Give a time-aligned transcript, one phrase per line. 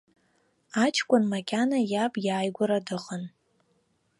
[0.83, 3.23] Аҷкәын макьана иаб иааигәара дыҟан.